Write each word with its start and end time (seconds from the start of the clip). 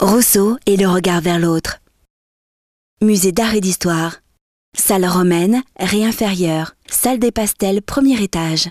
Rousseau 0.00 0.56
et 0.64 0.78
le 0.78 0.88
regard 0.88 1.20
vers 1.20 1.38
l'autre. 1.38 1.80
Musée 3.02 3.32
d'art 3.32 3.54
et 3.54 3.60
d'histoire. 3.60 4.22
Salle 4.74 5.04
romaine, 5.04 5.62
ré 5.78 6.06
inférieure. 6.06 6.74
Salle 6.88 7.18
des 7.18 7.30
pastels, 7.30 7.82
premier 7.82 8.22
étage. 8.22 8.70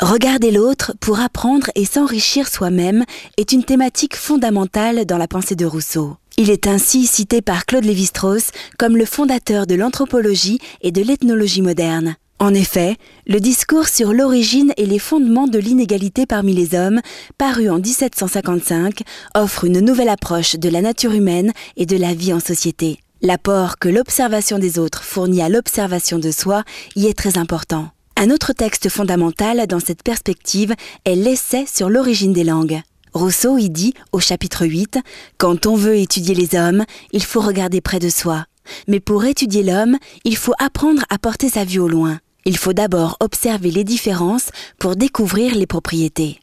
Regarder 0.00 0.52
l'autre 0.52 0.94
pour 1.00 1.18
apprendre 1.18 1.72
et 1.74 1.84
s'enrichir 1.84 2.46
soi-même 2.46 3.04
est 3.38 3.50
une 3.50 3.64
thématique 3.64 4.14
fondamentale 4.14 5.04
dans 5.04 5.18
la 5.18 5.26
pensée 5.26 5.56
de 5.56 5.66
Rousseau. 5.66 6.16
Il 6.36 6.48
est 6.48 6.68
ainsi 6.68 7.08
cité 7.08 7.42
par 7.42 7.66
Claude 7.66 7.84
Lévi-Strauss 7.84 8.52
comme 8.78 8.96
le 8.96 9.06
fondateur 9.06 9.66
de 9.66 9.74
l'anthropologie 9.74 10.60
et 10.80 10.92
de 10.92 11.02
l'ethnologie 11.02 11.62
moderne. 11.62 12.14
En 12.42 12.54
effet, 12.54 12.96
le 13.26 13.38
discours 13.38 13.86
sur 13.86 14.14
l'origine 14.14 14.72
et 14.78 14.86
les 14.86 14.98
fondements 14.98 15.46
de 15.46 15.58
l'inégalité 15.58 16.24
parmi 16.24 16.54
les 16.54 16.74
hommes, 16.74 17.02
paru 17.36 17.68
en 17.68 17.78
1755, 17.78 19.02
offre 19.34 19.64
une 19.64 19.80
nouvelle 19.80 20.08
approche 20.08 20.56
de 20.56 20.70
la 20.70 20.80
nature 20.80 21.12
humaine 21.12 21.52
et 21.76 21.84
de 21.84 21.98
la 21.98 22.14
vie 22.14 22.32
en 22.32 22.40
société. 22.40 22.98
L'apport 23.20 23.78
que 23.78 23.90
l'observation 23.90 24.58
des 24.58 24.78
autres 24.78 25.04
fournit 25.04 25.42
à 25.42 25.50
l'observation 25.50 26.18
de 26.18 26.30
soi 26.30 26.64
y 26.96 27.08
est 27.08 27.18
très 27.18 27.36
important. 27.36 27.90
Un 28.16 28.30
autre 28.30 28.54
texte 28.54 28.88
fondamental 28.88 29.66
dans 29.66 29.80
cette 29.80 30.02
perspective 30.02 30.74
est 31.04 31.16
l'essai 31.16 31.66
sur 31.66 31.90
l'origine 31.90 32.32
des 32.32 32.44
langues. 32.44 32.80
Rousseau 33.12 33.58
y 33.58 33.68
dit, 33.68 33.92
au 34.12 34.18
chapitre 34.18 34.64
8, 34.64 34.98
Quand 35.36 35.66
on 35.66 35.76
veut 35.76 35.96
étudier 35.96 36.34
les 36.34 36.58
hommes, 36.58 36.86
il 37.12 37.22
faut 37.22 37.42
regarder 37.42 37.82
près 37.82 37.98
de 37.98 38.08
soi. 38.08 38.46
Mais 38.88 39.00
pour 39.00 39.26
étudier 39.26 39.62
l'homme, 39.62 39.98
il 40.24 40.38
faut 40.38 40.54
apprendre 40.58 41.02
à 41.10 41.18
porter 41.18 41.50
sa 41.50 41.66
vue 41.66 41.80
au 41.80 41.88
loin. 41.88 42.18
Il 42.44 42.56
faut 42.56 42.72
d'abord 42.72 43.16
observer 43.20 43.70
les 43.70 43.84
différences 43.84 44.50
pour 44.78 44.96
découvrir 44.96 45.54
les 45.54 45.66
propriétés. 45.66 46.40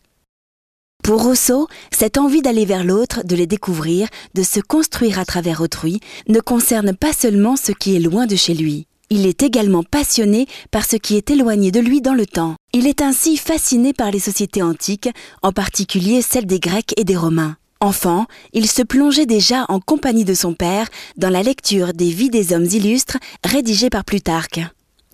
Pour 1.03 1.23
Rousseau, 1.23 1.67
cette 1.91 2.17
envie 2.17 2.41
d'aller 2.41 2.65
vers 2.65 2.83
l'autre, 2.83 3.23
de 3.23 3.35
les 3.35 3.47
découvrir, 3.47 4.09
de 4.33 4.43
se 4.43 4.59
construire 4.59 5.19
à 5.19 5.25
travers 5.25 5.61
autrui, 5.61 5.99
ne 6.27 6.39
concerne 6.39 6.93
pas 6.93 7.13
seulement 7.13 7.55
ce 7.55 7.71
qui 7.71 7.95
est 7.95 7.99
loin 7.99 8.25
de 8.25 8.35
chez 8.35 8.53
lui. 8.53 8.87
Il 9.09 9.25
est 9.25 9.41
également 9.41 9.83
passionné 9.83 10.47
par 10.69 10.85
ce 10.85 10.97
qui 10.97 11.15
est 11.15 11.31
éloigné 11.31 11.71
de 11.71 11.79
lui 11.79 12.01
dans 12.01 12.13
le 12.13 12.25
temps. 12.25 12.55
Il 12.73 12.87
est 12.87 13.01
ainsi 13.01 13.37
fasciné 13.37 13.93
par 13.93 14.11
les 14.11 14.19
sociétés 14.19 14.61
antiques, 14.61 15.09
en 15.43 15.53
particulier 15.53 16.21
celles 16.21 16.45
des 16.45 16.59
Grecs 16.59 16.93
et 16.97 17.05
des 17.05 17.15
Romains. 17.15 17.55
Enfant, 17.79 18.25
il 18.53 18.67
se 18.67 18.81
plongeait 18.81 19.27
déjà 19.27 19.65
en 19.69 19.79
compagnie 19.79 20.25
de 20.25 20.33
son 20.33 20.55
père 20.55 20.89
dans 21.15 21.29
la 21.29 21.43
lecture 21.43 21.93
des 21.93 22.09
vies 22.09 22.31
des 22.31 22.51
hommes 22.51 22.65
illustres 22.65 23.17
rédigées 23.45 23.89
par 23.89 24.03
Plutarque. 24.03 24.59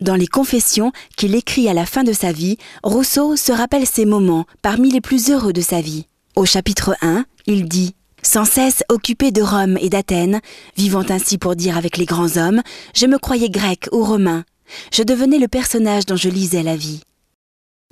Dans 0.03 0.15
les 0.17 0.27
confessions 0.27 0.91
qu'il 1.15 1.33
écrit 1.33 1.69
à 1.69 1.73
la 1.73 1.85
fin 1.85 2.03
de 2.03 2.11
sa 2.11 2.33
vie, 2.33 2.57
Rousseau 2.83 3.37
se 3.37 3.53
rappelle 3.53 3.87
ces 3.87 4.03
moments 4.03 4.45
parmi 4.61 4.91
les 4.91 4.99
plus 4.99 5.31
heureux 5.31 5.53
de 5.53 5.61
sa 5.61 5.79
vie. 5.79 6.07
Au 6.35 6.43
chapitre 6.43 6.97
1, 7.01 7.23
il 7.47 7.69
dit 7.69 7.95
sans 8.21 8.43
cesse 8.43 8.83
occupé 8.89 9.31
de 9.31 9.41
Rome 9.41 9.77
et 9.79 9.87
d'Athènes, 9.87 10.41
vivant 10.75 11.05
ainsi 11.07 11.37
pour 11.37 11.55
dire 11.55 11.77
avec 11.77 11.95
les 11.95 12.03
grands 12.03 12.35
hommes, 12.35 12.61
je 12.93 13.05
me 13.05 13.17
croyais 13.17 13.49
grec 13.49 13.87
ou 13.93 14.03
romain. 14.03 14.43
Je 14.91 15.03
devenais 15.03 15.39
le 15.39 15.47
personnage 15.47 16.05
dont 16.05 16.17
je 16.17 16.27
lisais 16.27 16.63
la 16.63 16.75
vie. 16.75 16.99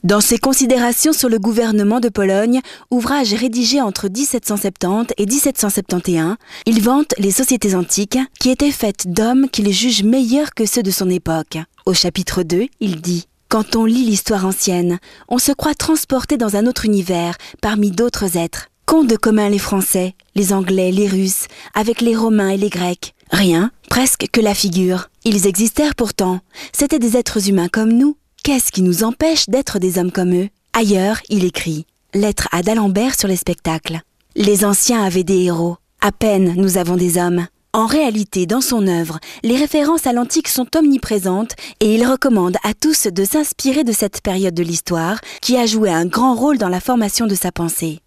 Dans 0.04 0.20
ses 0.20 0.40
considérations 0.40 1.14
sur 1.14 1.30
le 1.30 1.38
gouvernement 1.38 2.00
de 2.00 2.10
Pologne, 2.10 2.60
ouvrage 2.90 3.34
rédigé 3.34 3.82
entre 3.82 4.10
1770 4.10 5.14
et 5.18 5.26
1771, 5.28 6.38
il 6.66 6.82
vante 6.82 7.14
les 7.20 7.30
sociétés 7.30 7.76
antiques 7.76 8.18
qui 8.40 8.50
étaient 8.50 8.72
faites 8.72 9.08
d'hommes 9.08 9.48
qu'il 9.48 9.72
juge 9.72 10.04
meilleurs 10.04 10.56
que 10.56 10.66
ceux 10.66 10.82
de 10.82 10.90
son 10.90 11.08
époque. 11.08 11.60
Au 11.86 11.94
chapitre 11.94 12.44
2, 12.44 12.68
il 12.80 13.02
dit 13.02 13.28
Quand 13.50 13.76
on 13.76 13.86
lit 13.86 14.06
l'histoire 14.06 14.46
ancienne, 14.46 15.00
on 15.28 15.38
se 15.38 15.52
croit 15.52 15.76
transporté 15.76 16.38
dans 16.38 16.56
un 16.56 16.68
autre 16.68 16.86
univers, 16.86 17.36
parmi 17.62 17.92
d'autres 17.92 18.38
êtres. 18.38 18.68
Qu'ont 18.86 19.04
de 19.04 19.16
commun 19.16 19.50
les 19.50 19.60
Français, 19.60 20.16
les 20.36 20.54
Anglais, 20.54 20.92
les 20.92 21.08
Russes, 21.08 21.48
avec 21.74 22.02
les 22.02 22.16
Romains 22.16 22.50
et 22.50 22.58
les 22.58 22.70
Grecs? 22.70 23.14
Rien, 23.32 23.72
presque 23.90 24.28
que 24.32 24.42
la 24.42 24.54
figure. 24.54 25.10
Ils 25.24 25.48
existèrent 25.48 25.96
pourtant. 25.96 26.40
C'étaient 26.74 27.00
des 27.00 27.16
êtres 27.18 27.50
humains 27.50 27.70
comme 27.70 27.94
nous, 27.94 28.18
Qu'est-ce 28.44 28.72
qui 28.72 28.82
nous 28.82 29.04
empêche 29.04 29.46
d'être 29.50 29.78
des 29.78 30.00
hommes 30.00 30.12
comme 30.12 30.34
eux? 30.34 30.50
Ailleurs, 30.74 31.20
il 31.30 31.46
écrit 31.46 31.86
Lettre 32.16 32.48
à 32.52 32.64
d'Alembert 32.64 33.14
sur 33.14 33.28
les 33.28 33.36
spectacles. 33.36 34.02
Les 34.36 34.66
anciens 34.66 35.04
avaient 35.04 35.24
des 35.24 35.44
héros. 35.44 35.78
À 36.02 36.12
peine 36.12 36.56
nous 36.58 36.78
avons 36.78 36.96
des 36.96 37.20
hommes. 37.20 37.46
En 37.74 37.86
réalité, 37.86 38.46
dans 38.46 38.60
son 38.60 38.86
œuvre, 38.86 39.20
les 39.44 39.56
références 39.56 40.06
à 40.06 40.12
l'antique 40.12 40.50
sont 40.50 40.68
omniprésentes 40.76 41.54
et 41.80 41.96
il 41.96 42.06
recommande 42.06 42.58
à 42.64 42.74
tous 42.74 43.08
de 43.08 43.24
s'inspirer 43.24 43.86
de 43.86 43.94
cette 43.94 44.22
période 44.22 44.54
de 44.54 44.64
l'histoire 44.64 45.22
qui 45.42 45.56
a 45.56 45.66
joué 45.66 45.90
un 45.90 46.06
grand 46.06 46.36
rôle 46.36 46.58
dans 46.58 46.68
la 46.68 46.82
formation 46.82 47.28
de 47.28 47.36
sa 47.36 47.54
pensée. 47.54 48.00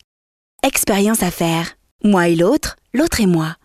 Expérience 0.62 1.22
à 1.22 1.30
faire. 1.30 1.78
Moi 2.02 2.28
et 2.28 2.36
l'autre, 2.36 2.76
l'autre 2.92 3.22
et 3.22 3.26
moi. 3.26 3.56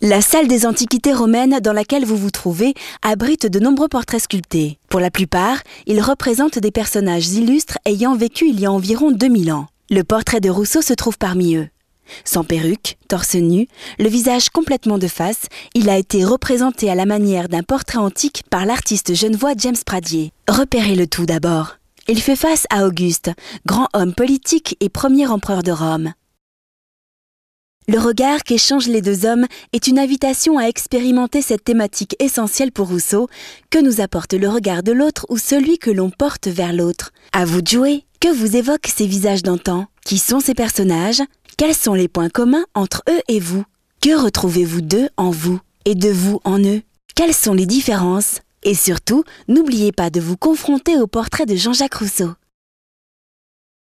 La 0.00 0.20
salle 0.20 0.48
des 0.48 0.66
antiquités 0.66 1.12
romaines 1.12 1.60
dans 1.60 1.74
laquelle 1.74 2.04
vous 2.04 2.16
vous 2.16 2.32
trouvez 2.32 2.74
abrite 3.02 3.46
de 3.46 3.60
nombreux 3.60 3.88
portraits 3.88 4.22
sculptés. 4.22 4.78
Pour 4.88 4.98
la 4.98 5.12
plupart, 5.12 5.58
ils 5.86 6.00
représentent 6.00 6.58
des 6.58 6.72
personnages 6.72 7.28
illustres 7.28 7.78
ayant 7.84 8.16
vécu 8.16 8.48
il 8.48 8.58
y 8.58 8.66
a 8.66 8.72
environ 8.72 9.12
2000 9.12 9.52
ans. 9.52 9.66
Le 9.90 10.02
portrait 10.02 10.40
de 10.40 10.50
Rousseau 10.50 10.82
se 10.82 10.94
trouve 10.94 11.18
parmi 11.18 11.54
eux. 11.54 11.68
Sans 12.24 12.44
perruque, 12.44 12.96
torse 13.08 13.34
nu, 13.34 13.68
le 13.98 14.08
visage 14.08 14.50
complètement 14.50 14.98
de 14.98 15.08
face, 15.08 15.46
il 15.74 15.88
a 15.88 15.98
été 15.98 16.24
représenté 16.24 16.90
à 16.90 16.94
la 16.94 17.06
manière 17.06 17.48
d'un 17.48 17.62
portrait 17.62 17.98
antique 17.98 18.42
par 18.50 18.66
l'artiste 18.66 19.14
genevois 19.14 19.52
James 19.56 19.76
Pradier. 19.84 20.32
Repérez 20.48 20.94
le 20.94 21.06
tout 21.06 21.26
d'abord. 21.26 21.76
Il 22.08 22.20
fait 22.20 22.36
face 22.36 22.66
à 22.70 22.86
Auguste, 22.86 23.30
grand 23.66 23.88
homme 23.94 24.14
politique 24.14 24.76
et 24.80 24.88
premier 24.88 25.26
empereur 25.26 25.62
de 25.62 25.72
Rome. 25.72 26.12
Le 27.88 27.98
regard 27.98 28.44
qu'échangent 28.44 28.86
les 28.86 29.02
deux 29.02 29.26
hommes 29.26 29.46
est 29.72 29.88
une 29.88 29.98
invitation 29.98 30.58
à 30.58 30.64
expérimenter 30.64 31.42
cette 31.42 31.64
thématique 31.64 32.14
essentielle 32.20 32.70
pour 32.70 32.88
Rousseau, 32.88 33.28
que 33.70 33.78
nous 33.78 34.00
apporte 34.00 34.32
le 34.34 34.48
regard 34.48 34.84
de 34.84 34.92
l'autre 34.92 35.26
ou 35.28 35.38
celui 35.38 35.78
que 35.78 35.90
l'on 35.90 36.10
porte 36.10 36.46
vers 36.46 36.72
l'autre. 36.72 37.10
À 37.32 37.44
vous 37.44 37.62
de 37.62 37.68
jouer. 37.68 38.04
Que 38.20 38.28
vous 38.28 38.54
évoquent 38.54 38.92
ces 38.94 39.06
visages 39.06 39.42
d'antan? 39.42 39.86
Qui 40.04 40.18
sont 40.18 40.40
ces 40.40 40.52
personnages? 40.52 41.22
Quels 41.56 41.74
sont 41.74 41.94
les 41.94 42.06
points 42.06 42.28
communs 42.28 42.66
entre 42.74 43.02
eux 43.08 43.22
et 43.28 43.40
vous? 43.40 43.64
Que 44.02 44.14
retrouvez-vous 44.14 44.82
d'eux 44.82 45.08
en 45.16 45.30
vous 45.30 45.58
et 45.86 45.94
de 45.94 46.10
vous 46.10 46.38
en 46.44 46.62
eux? 46.62 46.82
Quelles 47.14 47.32
sont 47.32 47.54
les 47.54 47.64
différences? 47.64 48.40
Et 48.62 48.74
surtout, 48.74 49.24
n'oubliez 49.48 49.90
pas 49.90 50.10
de 50.10 50.20
vous 50.20 50.36
confronter 50.36 50.98
au 50.98 51.06
portrait 51.06 51.46
de 51.46 51.56
Jean-Jacques 51.56 51.94
Rousseau. 51.94 52.32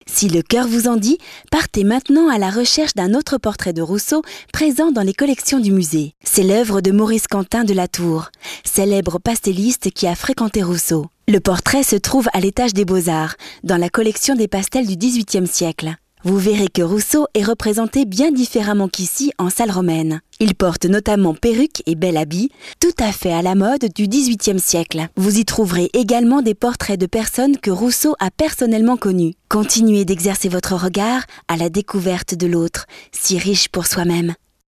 Si 0.06 0.28
le 0.28 0.42
cœur 0.42 0.68
vous 0.68 0.86
en 0.88 0.96
dit, 0.96 1.18
partez 1.50 1.84
maintenant 1.84 2.28
à 2.28 2.38
la 2.38 2.50
recherche 2.50 2.94
d'un 2.94 3.14
autre 3.14 3.38
portrait 3.38 3.72
de 3.72 3.82
Rousseau 3.82 4.22
présent 4.52 4.92
dans 4.92 5.02
les 5.02 5.14
collections 5.14 5.60
du 5.60 5.72
musée. 5.72 6.14
C'est 6.22 6.42
l'œuvre 6.42 6.80
de 6.80 6.92
Maurice 6.92 7.26
Quentin 7.26 7.64
de 7.64 7.74
la 7.74 7.88
Tour, 7.88 8.30
célèbre 8.64 9.18
pastelliste 9.18 9.90
qui 9.90 10.06
a 10.06 10.14
fréquenté 10.14 10.62
Rousseau. 10.62 11.06
Le 11.26 11.40
portrait 11.40 11.82
se 11.82 11.96
trouve 11.96 12.28
à 12.32 12.40
l'étage 12.40 12.74
des 12.74 12.84
Beaux-Arts, 12.84 13.36
dans 13.62 13.78
la 13.78 13.88
collection 13.88 14.34
des 14.34 14.48
pastels 14.48 14.86
du 14.86 14.96
XVIIIe 14.96 15.46
siècle 15.46 15.96
vous 16.24 16.38
verrez 16.38 16.68
que 16.68 16.80
Rousseau 16.80 17.26
est 17.34 17.44
représenté 17.44 18.06
bien 18.06 18.32
différemment 18.32 18.88
qu'ici 18.88 19.32
en 19.38 19.50
salle 19.50 19.70
romaine. 19.70 20.22
Il 20.40 20.54
porte 20.54 20.86
notamment 20.86 21.34
perruque 21.34 21.82
et 21.86 21.94
bel 21.94 22.16
habit, 22.16 22.50
tout 22.80 22.94
à 22.98 23.12
fait 23.12 23.32
à 23.32 23.42
la 23.42 23.54
mode 23.54 23.86
du 23.94 24.08
XVIIIe 24.08 24.58
siècle. 24.58 25.08
Vous 25.16 25.38
y 25.38 25.44
trouverez 25.44 25.90
également 25.92 26.40
des 26.40 26.54
portraits 26.54 26.98
de 26.98 27.06
personnes 27.06 27.58
que 27.58 27.70
Rousseau 27.70 28.16
a 28.20 28.30
personnellement 28.30 28.96
connues. 28.96 29.34
Continuez 29.50 30.06
d'exercer 30.06 30.48
votre 30.48 30.74
regard 30.74 31.24
à 31.48 31.56
la 31.56 31.68
découverte 31.68 32.34
de 32.34 32.46
l'autre, 32.46 32.86
si 33.12 33.38
riche 33.38 33.68
pour 33.68 33.86
soi-même. 33.86 34.34